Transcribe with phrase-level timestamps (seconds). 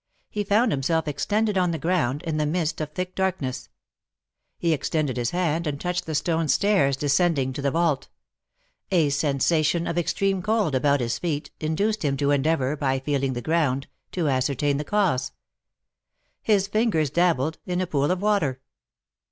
[0.31, 3.69] He found himself extended on the ground, in the midst of thick darkness;
[4.57, 8.07] he extended his hand and touched the stone stairs descending to the vault;
[8.89, 13.43] a sensation of extreme cold about his feet induced him to endeavour, by feeling the
[13.43, 15.33] ground, to ascertain the cause:
[16.41, 18.59] his fingers dabbled in a pool of water.